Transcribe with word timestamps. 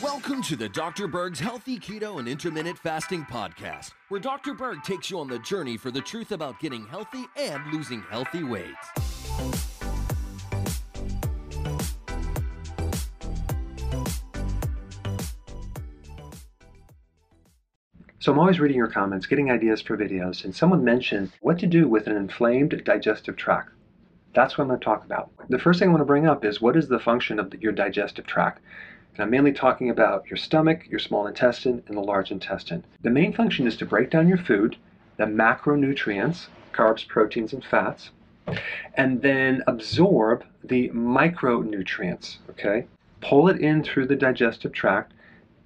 Welcome 0.00 0.40
to 0.42 0.54
the 0.54 0.68
Dr. 0.72 1.08
Berg's 1.08 1.40
Healthy 1.40 1.80
Keto 1.80 2.20
and 2.20 2.28
Intermittent 2.28 2.78
Fasting 2.78 3.24
Podcast, 3.24 3.90
where 4.08 4.20
Dr. 4.20 4.54
Berg 4.54 4.84
takes 4.84 5.10
you 5.10 5.18
on 5.18 5.26
the 5.26 5.40
journey 5.40 5.76
for 5.76 5.90
the 5.90 6.00
truth 6.00 6.30
about 6.30 6.60
getting 6.60 6.86
healthy 6.86 7.24
and 7.36 7.60
losing 7.72 8.02
healthy 8.02 8.44
weight. 8.44 8.76
So 18.20 18.30
I'm 18.30 18.38
always 18.38 18.60
reading 18.60 18.76
your 18.76 18.86
comments, 18.86 19.26
getting 19.26 19.50
ideas 19.50 19.82
for 19.82 19.98
videos, 19.98 20.44
and 20.44 20.54
someone 20.54 20.84
mentioned 20.84 21.32
what 21.40 21.58
to 21.58 21.66
do 21.66 21.88
with 21.88 22.06
an 22.06 22.16
inflamed 22.16 22.84
digestive 22.84 23.36
tract. 23.36 23.70
That's 24.34 24.58
what 24.58 24.62
I'm 24.62 24.68
going 24.68 24.80
to 24.80 24.84
talk 24.84 25.04
about. 25.04 25.30
The 25.48 25.58
first 25.58 25.78
thing 25.78 25.88
I 25.88 25.92
want 25.92 26.00
to 26.00 26.06
bring 26.06 26.26
up 26.26 26.44
is 26.44 26.60
what 26.60 26.76
is 26.76 26.88
the 26.88 26.98
function 26.98 27.38
of 27.38 27.50
the, 27.50 27.58
your 27.60 27.72
digestive 27.72 28.26
tract? 28.26 28.60
And 29.14 29.22
I'm 29.22 29.30
mainly 29.30 29.52
talking 29.52 29.90
about 29.90 30.28
your 30.28 30.36
stomach, 30.36 30.88
your 30.88 30.98
small 30.98 31.26
intestine, 31.28 31.84
and 31.86 31.96
the 31.96 32.02
large 32.02 32.32
intestine. 32.32 32.84
The 33.02 33.10
main 33.10 33.32
function 33.32 33.66
is 33.66 33.76
to 33.76 33.86
break 33.86 34.10
down 34.10 34.28
your 34.28 34.38
food, 34.38 34.76
the 35.16 35.24
macronutrients, 35.24 36.48
carbs, 36.72 37.06
proteins, 37.06 37.52
and 37.52 37.64
fats, 37.64 38.10
and 38.94 39.22
then 39.22 39.62
absorb 39.68 40.44
the 40.64 40.88
micronutrients, 40.90 42.38
okay? 42.50 42.86
Pull 43.20 43.48
it 43.48 43.60
in 43.60 43.84
through 43.84 44.06
the 44.06 44.16
digestive 44.16 44.72
tract 44.72 45.12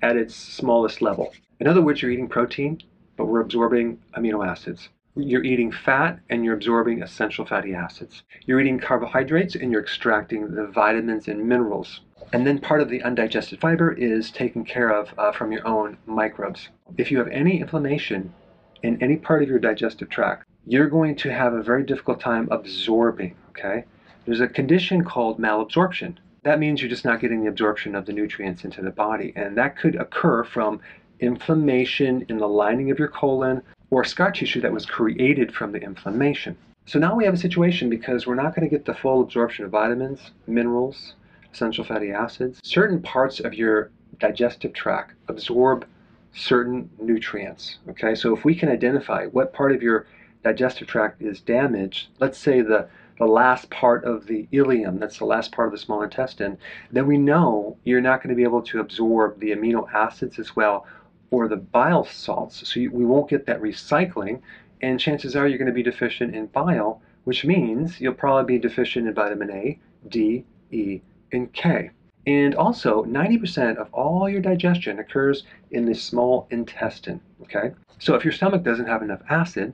at 0.03 0.17
its 0.17 0.35
smallest 0.35 1.01
level. 1.01 1.33
In 1.59 1.67
other 1.67 1.83
words, 1.83 2.03
you're 2.03 2.11
eating 2.11 2.29
protein, 2.29 2.83
but 3.17 3.27
we're 3.27 3.41
absorbing 3.41 3.99
amino 4.15 4.47
acids. 4.47 4.91
You're 5.17 5.45
eating 5.45 5.73
fat 5.73 6.21
and 6.31 6.45
you're 6.45 6.55
absorbing 6.55 7.03
essential 7.03 7.45
fatty 7.45 7.75
acids. 7.75 8.23
You're 8.47 8.61
eating 8.61 8.79
carbohydrates 8.79 9.57
and 9.57 9.73
you're 9.73 9.83
extracting 9.83 10.55
the 10.55 10.67
vitamins 10.67 11.29
and 11.29 11.49
minerals. 11.49 12.01
And 12.33 12.47
then 12.47 12.59
part 12.59 12.81
of 12.81 12.89
the 12.89 13.03
undigested 13.03 13.61
fiber 13.61 13.93
is 13.93 14.31
taken 14.31 14.65
care 14.65 14.91
of 14.91 15.13
uh, 15.19 15.33
from 15.33 15.51
your 15.51 15.67
own 15.67 15.97
microbes. 16.07 16.69
If 16.97 17.11
you 17.11 17.19
have 17.19 17.29
any 17.29 17.61
inflammation 17.61 18.33
in 18.83 19.03
any 19.03 19.17
part 19.17 19.43
of 19.43 19.49
your 19.49 19.59
digestive 19.59 20.09
tract, 20.09 20.47
you're 20.67 20.89
going 20.89 21.17
to 21.17 21.33
have 21.33 21.55
a 21.55 21.63
very 21.63 21.83
difficult 21.85 22.21
time 22.21 22.49
absorbing, 22.51 23.35
okay? 23.51 23.85
There's 24.27 24.41
a 24.41 24.49
condition 24.49 25.03
called 25.03 25.41
malabsorption. 25.41 26.17
That 26.43 26.59
means 26.59 26.81
you're 26.81 26.91
just 26.91 27.05
not 27.05 27.21
getting 27.21 27.43
the 27.43 27.49
absorption 27.49 27.95
of 27.95 28.05
the 28.05 28.13
nutrients 28.13 28.65
into 28.65 28.83
the 28.83 28.91
body. 28.91 29.33
And 29.35 29.57
that 29.57 29.77
could 29.79 29.97
occur 29.97 30.45
from 30.45 30.81
inflammation 31.21 32.27
in 32.29 32.39
the 32.39 32.47
lining 32.47 32.91
of 32.91 32.99
your 32.99 33.09
colon 33.09 33.63
or 33.91 34.05
scar 34.05 34.31
tissue 34.31 34.61
that 34.61 34.73
was 34.73 34.87
created 34.87 35.55
from 35.55 35.73
the 35.73 35.81
inflammation. 35.81 36.57
So 36.87 36.99
now 36.99 37.15
we 37.15 37.25
have 37.25 37.35
a 37.35 37.39
situation 37.39 37.91
because 37.91 38.27
we're 38.27 38.35
not 38.35 38.55
going 38.55 38.69
to 38.69 38.75
get 38.75 38.85
the 38.85 38.95
full 38.95 39.23
absorption 39.23 39.65
of 39.65 39.71
vitamins, 39.71 40.31
minerals, 40.47 41.15
essential 41.53 41.85
fatty 41.85 42.13
acids. 42.13 42.61
Certain 42.63 43.03
parts 43.03 43.41
of 43.41 43.55
your 43.55 43.91
digestive 44.21 44.73
tract 44.73 45.15
absorb 45.29 45.87
certain 46.35 46.89
nutrients. 46.99 47.79
Okay, 47.91 48.15
so 48.15 48.35
if 48.35 48.45
we 48.45 48.55
can 48.55 48.69
identify 48.69 49.27
what 49.27 49.53
part 49.53 49.73
of 49.73 49.83
your 49.83 50.07
digestive 50.45 50.89
tract 50.89 51.21
is 51.21 51.41
damaged, 51.41 52.09
let's 52.21 52.39
say 52.39 52.61
the 52.61 52.89
the 53.19 53.27
last 53.27 53.69
part 53.71 54.05
of 54.05 54.27
the 54.27 54.47
ileum, 54.53 55.01
that's 55.01 55.19
the 55.19 55.25
last 55.25 55.51
part 55.51 55.67
of 55.67 55.73
the 55.73 55.79
small 55.79 56.03
intestine, 56.03 56.57
then 56.93 57.05
we 57.05 57.19
know 57.19 57.77
you're 57.83 58.01
not 58.01 58.23
going 58.23 58.31
to 58.31 58.37
be 58.37 58.45
able 58.45 58.63
to 58.63 58.79
absorb 58.79 59.41
the 59.41 59.51
amino 59.51 59.93
acids 59.93 60.39
as 60.39 60.55
well 60.55 60.87
or 61.31 61.49
the 61.49 61.57
bile 61.57 62.05
salts. 62.05 62.67
So 62.69 62.81
you, 62.81 62.91
we 62.91 63.05
won't 63.05 63.29
get 63.29 63.47
that 63.47 63.61
recycling, 63.61 64.41
and 64.81 65.01
chances 65.01 65.37
are 65.37 65.47
you're 65.47 65.59
going 65.59 65.67
to 65.67 65.75
be 65.75 65.83
deficient 65.83 66.35
in 66.35 66.47
bile, 66.47 67.03
which 67.25 67.45
means 67.45 68.01
you'll 68.01 68.15
probably 68.15 68.57
be 68.57 68.61
deficient 68.61 69.09
in 69.09 69.15
vitamin 69.15 69.51
A, 69.51 69.79
D, 70.09 70.45
E, 70.71 71.01
and 71.33 71.53
K. 71.53 71.91
And 72.27 72.55
also, 72.55 73.05
90% 73.05 73.77
of 73.77 73.93
all 73.93 74.29
your 74.29 74.41
digestion 74.41 74.99
occurs 74.99 75.45
in 75.71 75.87
the 75.87 75.95
small 75.95 76.47
intestine. 76.51 77.21
Okay? 77.43 77.73
So 77.99 78.15
if 78.15 78.25
your 78.25 78.33
stomach 78.33 78.63
doesn't 78.63 78.87
have 78.87 79.03
enough 79.03 79.23
acid, 79.31 79.73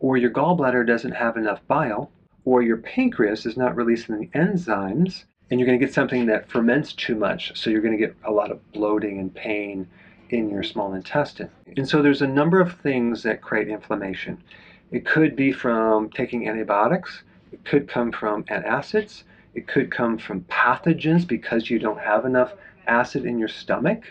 or 0.00 0.16
your 0.16 0.30
gallbladder 0.30 0.86
doesn't 0.86 1.12
have 1.12 1.36
enough 1.36 1.66
bile, 1.66 2.10
or 2.44 2.62
your 2.62 2.76
pancreas 2.76 3.46
is 3.46 3.56
not 3.56 3.76
releasing 3.76 4.18
the 4.18 4.26
enzymes, 4.28 5.24
and 5.50 5.58
you're 5.58 5.66
going 5.66 5.78
to 5.78 5.84
get 5.84 5.94
something 5.94 6.26
that 6.26 6.50
ferments 6.50 6.92
too 6.92 7.14
much, 7.14 7.58
so 7.58 7.70
you're 7.70 7.80
going 7.80 7.96
to 7.96 8.06
get 8.06 8.14
a 8.24 8.32
lot 8.32 8.50
of 8.50 8.72
bloating 8.72 9.18
and 9.18 9.34
pain 9.34 9.86
in 10.30 10.50
your 10.50 10.62
small 10.62 10.94
intestine. 10.94 11.50
And 11.76 11.88
so 11.88 12.02
there's 12.02 12.22
a 12.22 12.26
number 12.26 12.60
of 12.60 12.78
things 12.80 13.22
that 13.22 13.40
create 13.40 13.68
inflammation. 13.68 14.42
It 14.90 15.04
could 15.04 15.36
be 15.36 15.52
from 15.52 16.10
taking 16.10 16.48
antibiotics, 16.48 17.22
it 17.52 17.64
could 17.64 17.88
come 17.88 18.12
from 18.12 18.44
antacids, 18.44 19.24
it 19.54 19.66
could 19.66 19.90
come 19.90 20.18
from 20.18 20.42
pathogens 20.42 21.26
because 21.26 21.70
you 21.70 21.78
don't 21.78 22.00
have 22.00 22.24
enough 22.24 22.52
acid 22.86 23.24
in 23.24 23.38
your 23.38 23.48
stomach. 23.48 24.02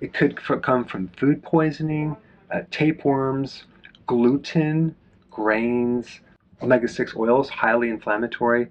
It 0.00 0.12
could 0.12 0.36
come 0.36 0.84
from 0.84 1.08
food 1.08 1.42
poisoning, 1.42 2.16
uh, 2.50 2.62
tapeworms, 2.70 3.64
gluten, 4.06 4.94
grains, 5.30 6.20
omega 6.62 6.88
6 6.88 7.16
oils, 7.16 7.48
highly 7.48 7.90
inflammatory. 7.90 8.68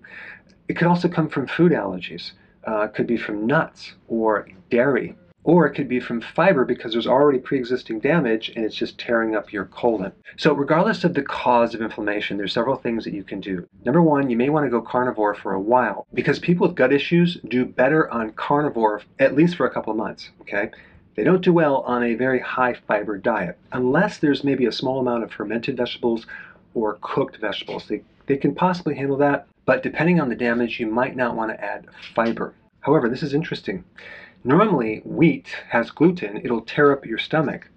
It 0.67 0.75
could 0.75 0.87
also 0.87 1.07
come 1.07 1.29
from 1.29 1.47
food 1.47 1.71
allergies. 1.71 2.31
Uh, 2.65 2.87
could 2.87 3.07
be 3.07 3.17
from 3.17 3.45
nuts 3.45 3.93
or 4.07 4.47
dairy 4.69 5.15
or 5.43 5.65
it 5.65 5.73
could 5.73 5.89
be 5.89 5.99
from 5.99 6.21
fiber 6.21 6.65
because 6.65 6.93
there's 6.93 7.07
already 7.07 7.39
pre-existing 7.39 7.99
damage 7.99 8.51
and 8.55 8.63
it's 8.63 8.75
just 8.75 8.97
tearing 8.97 9.35
up 9.35 9.51
your 9.51 9.65
colon. 9.65 10.11
So 10.37 10.53
regardless 10.53 11.03
of 11.03 11.13
the 11.13 11.21
cause 11.21 11.73
of 11.73 11.81
inflammation, 11.81 12.37
there's 12.37 12.53
several 12.53 12.75
things 12.75 13.03
that 13.03 13.13
you 13.13 13.23
can 13.23 13.41
do. 13.41 13.67
Number 13.85 14.01
one, 14.01 14.29
you 14.29 14.37
may 14.37 14.49
want 14.49 14.65
to 14.65 14.69
go 14.69 14.81
carnivore 14.81 15.35
for 15.35 15.53
a 15.53 15.59
while 15.59 16.07
because 16.13 16.39
people 16.39 16.67
with 16.67 16.75
gut 16.75 16.93
issues 16.93 17.37
do 17.47 17.65
better 17.65 18.09
on 18.09 18.31
carnivore 18.33 19.01
at 19.19 19.35
least 19.35 19.55
for 19.55 19.65
a 19.65 19.71
couple 19.71 19.91
of 19.91 19.97
months, 19.97 20.31
okay? 20.41 20.71
They 21.15 21.23
don't 21.23 21.43
do 21.43 21.53
well 21.53 21.81
on 21.81 22.03
a 22.03 22.15
very 22.15 22.39
high 22.39 22.73
fiber 22.73 23.17
diet 23.17 23.57
unless 23.71 24.17
there's 24.17 24.43
maybe 24.43 24.65
a 24.65 24.71
small 24.71 24.99
amount 24.99 25.23
of 25.23 25.31
fermented 25.31 25.77
vegetables 25.77 26.25
or 26.73 26.97
cooked 27.01 27.37
vegetables. 27.37 27.87
They, 27.87 28.03
they 28.25 28.37
can 28.37 28.55
possibly 28.55 28.95
handle 28.95 29.17
that, 29.17 29.47
but 29.65 29.83
depending 29.83 30.19
on 30.19 30.29
the 30.29 30.35
damage, 30.35 30.79
you 30.79 30.87
might 30.87 31.15
not 31.15 31.35
want 31.35 31.51
to 31.51 31.63
add 31.63 31.87
fiber. 32.15 32.55
However, 32.79 33.09
this 33.09 33.23
is 33.23 33.33
interesting. 33.33 33.83
Normally, 34.45 35.01
wheat 35.05 35.47
has 35.69 35.89
gluten, 35.89 36.41
it'll 36.43 36.61
tear 36.61 36.91
up 36.91 37.05
your 37.05 37.17
stomach. 37.17 37.69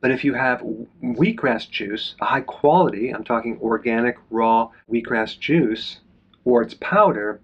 But 0.00 0.10
if 0.10 0.24
you 0.24 0.32
have 0.32 0.62
wheatgrass 1.02 1.68
juice, 1.68 2.14
a 2.22 2.24
high 2.24 2.40
quality, 2.40 3.10
I'm 3.10 3.24
talking 3.24 3.58
organic, 3.60 4.16
raw 4.30 4.70
wheatgrass 4.90 5.38
juice, 5.38 6.00
or 6.46 6.62
its 6.62 6.74
powder, 6.74 7.40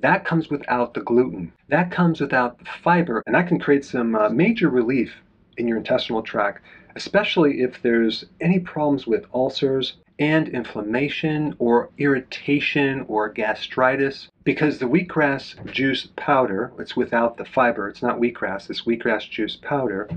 that 0.00 0.26
comes 0.26 0.50
without 0.50 0.92
the 0.92 1.00
gluten. 1.00 1.50
That 1.68 1.90
comes 1.90 2.20
without 2.20 2.58
the 2.58 2.66
fiber, 2.82 3.22
and 3.24 3.34
that 3.34 3.48
can 3.48 3.58
create 3.58 3.86
some 3.86 4.14
uh, 4.14 4.28
major 4.28 4.68
relief 4.68 5.14
in 5.56 5.66
your 5.66 5.78
intestinal 5.78 6.20
tract, 6.20 6.62
especially 6.96 7.62
if 7.62 7.80
there's 7.80 8.26
any 8.38 8.58
problems 8.58 9.06
with 9.06 9.24
ulcers 9.32 9.94
and 10.18 10.48
inflammation 10.48 11.54
or 11.58 11.90
irritation 11.98 13.04
or 13.08 13.28
gastritis 13.28 14.28
because 14.44 14.78
the 14.78 14.86
wheatgrass 14.86 15.54
juice 15.72 16.08
powder, 16.16 16.72
it's 16.78 16.96
without 16.96 17.36
the 17.36 17.44
fiber, 17.44 17.88
it's 17.88 18.02
not 18.02 18.20
wheatgrass, 18.20 18.66
this 18.66 18.82
wheatgrass 18.82 19.28
juice 19.28 19.56
powder 19.56 20.08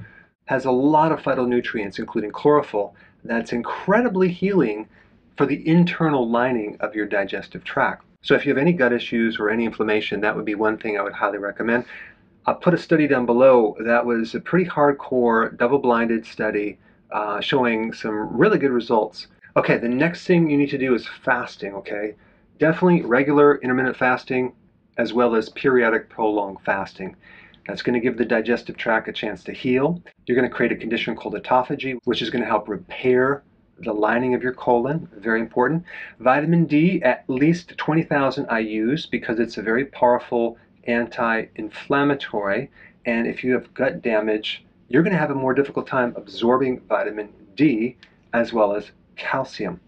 has 0.46 0.66
a 0.66 0.72
lot 0.72 1.12
of 1.12 1.20
phytonutrients, 1.22 2.00
including 2.00 2.32
chlorophyll, 2.32 2.94
that's 3.24 3.52
incredibly 3.52 4.30
healing 4.30 4.88
for 5.36 5.46
the 5.46 5.68
internal 5.68 6.30
lining 6.30 6.78
of 6.80 6.96
your 6.96 7.06
digestive 7.06 7.64
tract. 7.64 8.06
So 8.22 8.34
if 8.36 8.46
you 8.46 8.52
have 8.52 8.58
any 8.58 8.74
gut 8.74 8.94
issues 8.94 9.40
or 9.40 9.50
any 9.50 9.66
inflammation, 9.66 10.22
that 10.22 10.36
would 10.36 10.46
be 10.46 10.56
one 10.56 10.78
thing 10.78 10.98
I 10.98 11.02
would 11.02 11.14
highly 11.14 11.38
recommend. 11.38 11.86
I'll 12.46 12.56
put 12.56 12.74
a 12.74 12.78
study 12.78 13.08
down 13.08 13.26
below 13.26 13.76
that 13.80 14.06
was 14.06 14.34
a 14.36 14.40
pretty 14.40 14.70
hardcore, 14.70 15.56
double-blinded 15.58 16.26
study 16.26 16.78
uh, 17.12 17.42
showing 17.42 17.94
some 17.94 18.36
really 18.36 18.58
good 18.58 18.72
results 18.72 19.28
Okay, 19.58 19.80
the 19.80 19.90
next 19.90 20.28
thing 20.28 20.52
you 20.52 20.56
need 20.56 20.70
to 20.70 20.78
do 20.78 20.94
is 20.94 21.10
fasting, 21.24 21.74
okay? 21.74 22.14
Definitely 22.60 23.02
regular 23.02 23.58
intermittent 23.58 23.98
fasting 23.98 24.54
as 25.00 25.14
well 25.14 25.34
as 25.34 25.50
periodic 25.50 26.12
prolonged 26.12 26.60
fasting. 26.64 27.16
That's 27.66 27.82
going 27.82 27.96
to 27.96 28.00
give 28.00 28.20
the 28.20 28.24
digestive 28.24 28.78
tract 28.78 29.08
a 29.08 29.12
chance 29.12 29.44
to 29.46 29.52
heal. 29.52 30.00
You're 30.28 30.38
going 30.38 30.48
to 30.48 30.56
create 30.56 30.72
a 30.72 30.76
condition 30.76 31.16
called 31.16 31.34
autophagy, 31.34 31.98
which 32.04 32.22
is 32.22 32.30
going 32.30 32.44
to 32.44 32.48
help 32.48 32.70
repair 32.70 33.42
the 33.80 33.94
lining 33.94 34.36
of 34.36 34.44
your 34.44 34.54
colon, 34.54 35.10
very 35.18 35.40
important. 35.40 35.84
Vitamin 36.20 36.66
D, 36.66 37.02
at 37.02 37.24
least 37.28 37.76
20,000 37.78 38.46
IUs 38.46 39.10
because 39.10 39.40
it's 39.40 39.58
a 39.58 39.64
very 39.64 39.86
powerful 39.86 40.56
anti-inflammatory. 40.84 42.70
And 43.08 43.26
if 43.26 43.44
you 43.44 43.54
have 43.54 43.74
gut 43.74 44.04
damage, 44.04 44.64
you're 44.88 45.02
going 45.02 45.14
to 45.14 45.20
have 45.20 45.32
a 45.32 45.36
more 45.36 45.56
difficult 45.56 45.88
time 45.88 46.14
absorbing 46.16 46.82
vitamin 46.82 47.34
D 47.56 47.98
as 48.34 48.54
well 48.54 48.76
as 48.76 48.92
calcium. 49.18 49.80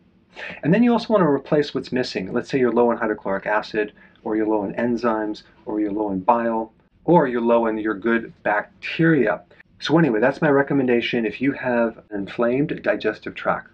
And 0.63 0.73
then 0.73 0.83
you 0.83 0.91
also 0.91 1.13
want 1.13 1.21
to 1.21 1.27
replace 1.27 1.73
what's 1.73 1.91
missing. 1.91 2.33
Let's 2.33 2.49
say 2.49 2.59
you're 2.59 2.71
low 2.71 2.91
in 2.91 2.97
hydrochloric 2.97 3.45
acid, 3.45 3.93
or 4.23 4.35
you're 4.35 4.47
low 4.47 4.63
in 4.63 4.73
enzymes, 4.73 5.43
or 5.65 5.79
you're 5.79 5.91
low 5.91 6.11
in 6.11 6.19
bile, 6.19 6.73
or 7.05 7.27
you're 7.27 7.41
low 7.41 7.67
in 7.67 7.77
your 7.77 7.93
good 7.93 8.33
bacteria. 8.43 9.41
So 9.79 9.97
anyway, 9.97 10.19
that's 10.19 10.41
my 10.41 10.49
recommendation 10.49 11.25
if 11.25 11.39
you 11.41 11.53
have 11.53 11.97
an 12.09 12.19
inflamed 12.19 12.81
digestive 12.83 13.35
tract. 13.35 13.69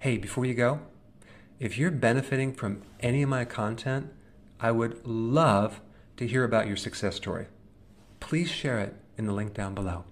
Hey, 0.00 0.18
before 0.18 0.44
you 0.44 0.54
go, 0.54 0.80
if 1.58 1.78
you're 1.78 1.90
benefiting 1.90 2.52
from 2.52 2.82
any 3.00 3.22
of 3.22 3.28
my 3.28 3.44
content, 3.44 4.12
I 4.60 4.72
would 4.72 5.06
love 5.06 5.80
to 6.16 6.26
hear 6.26 6.44
about 6.44 6.66
your 6.66 6.76
success 6.76 7.16
story. 7.16 7.46
Please 8.20 8.50
share 8.50 8.78
it 8.80 8.94
in 9.16 9.26
the 9.26 9.32
link 9.32 9.54
down 9.54 9.74
below. 9.74 10.04